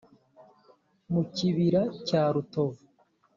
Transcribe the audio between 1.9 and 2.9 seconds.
cya rutovu